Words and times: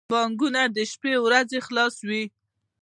بانکونه 0.09 0.61
د 0.75 0.77
شنبی 0.89 1.09
په 1.15 1.21
ورځ 1.25 1.49
خلاص 1.67 1.95
وی 2.07 2.23